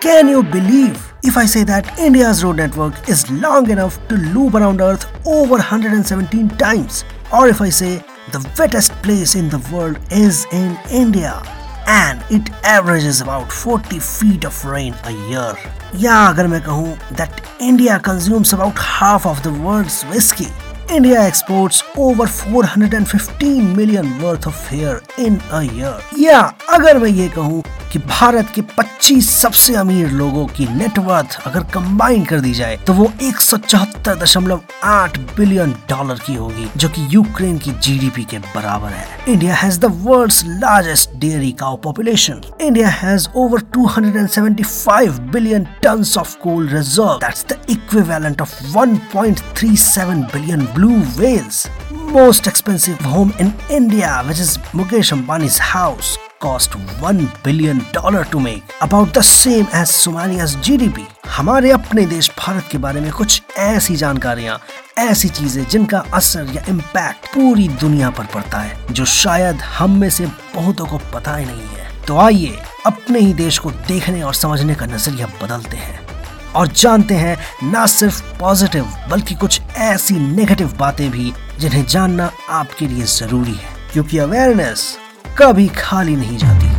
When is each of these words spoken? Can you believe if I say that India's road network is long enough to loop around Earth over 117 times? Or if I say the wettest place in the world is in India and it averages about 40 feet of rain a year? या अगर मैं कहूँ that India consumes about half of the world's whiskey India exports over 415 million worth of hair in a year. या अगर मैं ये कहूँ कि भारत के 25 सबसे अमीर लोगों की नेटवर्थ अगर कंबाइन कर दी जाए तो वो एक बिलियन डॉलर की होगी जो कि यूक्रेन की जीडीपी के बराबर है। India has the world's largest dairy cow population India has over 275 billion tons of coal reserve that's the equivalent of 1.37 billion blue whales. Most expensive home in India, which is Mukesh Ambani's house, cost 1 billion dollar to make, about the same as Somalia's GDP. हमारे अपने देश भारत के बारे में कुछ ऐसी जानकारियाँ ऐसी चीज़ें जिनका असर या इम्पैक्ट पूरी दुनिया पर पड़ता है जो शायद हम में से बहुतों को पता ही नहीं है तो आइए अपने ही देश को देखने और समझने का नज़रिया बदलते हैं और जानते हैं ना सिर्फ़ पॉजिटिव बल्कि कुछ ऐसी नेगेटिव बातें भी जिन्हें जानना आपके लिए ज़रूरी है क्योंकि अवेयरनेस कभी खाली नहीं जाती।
Can 0.00 0.28
you 0.28 0.42
believe 0.42 1.12
if 1.24 1.36
I 1.36 1.46
say 1.46 1.64
that 1.64 1.98
India's 1.98 2.44
road 2.44 2.56
network 2.56 3.08
is 3.08 3.28
long 3.30 3.70
enough 3.70 3.98
to 4.08 4.14
loop 4.14 4.54
around 4.54 4.80
Earth 4.80 5.06
over 5.26 5.56
117 5.56 6.48
times? 6.50 7.04
Or 7.32 7.48
if 7.48 7.60
I 7.60 7.70
say 7.70 7.96
the 8.32 8.48
wettest 8.58 8.92
place 9.02 9.34
in 9.34 9.48
the 9.48 9.58
world 9.72 9.98
is 10.10 10.46
in 10.52 10.78
India 10.90 11.42
and 11.86 12.22
it 12.30 12.48
averages 12.64 13.20
about 13.20 13.50
40 13.52 13.98
feet 13.98 14.44
of 14.44 14.64
rain 14.64 14.94
a 15.04 15.12
year? 15.30 15.56
या 15.94 16.16
अगर 16.28 16.46
मैं 16.46 16.62
कहूँ 16.62 16.96
that 17.16 17.42
India 17.60 17.98
consumes 17.98 18.52
about 18.52 18.78
half 18.78 19.26
of 19.26 19.42
the 19.42 19.52
world's 19.66 20.02
whiskey 20.12 20.52
India 20.88 21.20
exports 21.20 21.82
over 21.96 22.26
415 22.28 23.74
million 23.76 24.22
worth 24.22 24.46
of 24.46 24.54
hair 24.68 25.00
in 25.18 25.40
a 25.50 25.62
year. 25.64 25.96
या 26.18 26.40
अगर 26.73 26.97
मैं 26.97 27.09
ये 27.09 27.27
कहूँ 27.29 27.63
कि 27.93 27.99
भारत 27.99 28.51
के 28.55 28.61
25 28.61 29.21
सबसे 29.21 29.75
अमीर 29.75 30.09
लोगों 30.09 30.45
की 30.47 30.65
नेटवर्थ 30.65 31.47
अगर 31.47 31.63
कंबाइन 31.63 32.25
कर 32.25 32.39
दी 32.39 32.53
जाए 32.53 32.77
तो 32.77 32.93
वो 32.93 33.11
एक 33.21 33.35
बिलियन 35.37 35.71
डॉलर 35.89 36.19
की 36.19 36.35
होगी 36.35 36.67
जो 36.77 36.89
कि 36.89 37.07
यूक्रेन 37.15 37.57
की 37.57 37.71
जीडीपी 37.71 38.23
के 38.23 38.39
बराबर 38.39 38.87
है। 38.87 39.07
India 39.27 39.55
has 39.55 39.79
the 39.79 39.85
world's 39.85 40.43
largest 40.45 41.09
dairy 41.15 41.51
cow 41.51 41.75
population 41.75 42.41
India 42.61 42.89
has 42.89 43.27
over 43.35 43.59
275 43.77 45.19
billion 45.19 45.63
tons 45.83 46.17
of 46.17 46.37
coal 46.37 46.69
reserve 46.69 47.13
that's 47.13 47.45
the 47.45 47.61
equivalent 47.69 48.41
of 48.41 48.55
1.37 48.77 50.25
billion 50.33 50.65
blue 50.65 50.91
whales. 51.19 51.67
Most 52.13 52.47
expensive 52.47 52.99
home 52.99 53.33
in 53.39 53.53
India, 53.69 54.23
which 54.27 54.39
is 54.39 54.57
Mukesh 54.73 55.11
Ambani's 55.11 55.57
house, 55.57 56.17
cost 56.41 56.75
1 57.01 57.43
billion 57.43 57.81
dollar 57.91 58.23
to 58.25 58.39
make, 58.39 58.63
about 58.81 59.13
the 59.13 59.21
same 59.23 59.67
as 59.73 59.91
Somalia's 59.93 60.55
GDP. 60.57 61.05
हमारे 61.27 61.71
अपने 61.71 62.05
देश 62.05 62.29
भारत 62.39 62.67
के 62.71 62.77
बारे 62.77 63.01
में 63.01 63.11
कुछ 63.11 63.41
ऐसी 63.59 63.95
जानकारियाँ 63.95 64.59
ऐसी 64.99 65.29
चीज़ें 65.29 65.63
जिनका 65.69 65.99
असर 66.13 66.51
या 66.55 66.63
इम्पैक्ट 66.69 67.27
पूरी 67.33 67.67
दुनिया 67.81 68.09
पर 68.09 68.25
पड़ता 68.33 68.59
है 68.59 68.93
जो 68.93 69.05
शायद 69.13 69.61
हम 69.77 69.99
में 69.99 70.09
से 70.09 70.25
बहुतों 70.55 70.85
को 70.85 70.97
पता 71.13 71.35
ही 71.35 71.45
नहीं 71.45 71.67
है 71.67 71.89
तो 72.07 72.17
आइए 72.17 72.57
अपने 72.85 73.19
ही 73.19 73.33
देश 73.33 73.57
को 73.57 73.71
देखने 73.87 74.21
और 74.21 74.33
समझने 74.33 74.75
का 74.75 74.85
नज़रिया 74.85 75.27
बदलते 75.43 75.77
हैं 75.77 75.99
और 76.55 76.67
जानते 76.67 77.15
हैं 77.15 77.37
ना 77.63 77.85
सिर्फ़ 77.89 78.23
पॉजिटिव 78.39 78.87
बल्कि 79.11 79.35
कुछ 79.35 79.61
ऐसी 79.89 80.19
नेगेटिव 80.19 80.73
बातें 80.79 81.09
भी 81.11 81.33
जिन्हें 81.59 81.85
जानना 81.85 82.31
आपके 82.51 82.87
लिए 82.87 83.05
ज़रूरी 83.09 83.53
है 83.53 83.79
क्योंकि 83.93 84.17
अवेयरनेस 84.19 84.85
कभी 85.37 85.67
खाली 85.67 86.15
नहीं 86.15 86.37
जाती। 86.37 86.70